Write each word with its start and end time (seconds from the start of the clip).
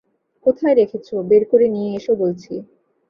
কোথায় 0.45 0.75
রেখেছ 0.75 1.07
বের 1.29 1.43
করে 1.51 1.67
নিয়ে 1.67 1.89
এসো 1.97 2.13
বলছি। 2.15 2.53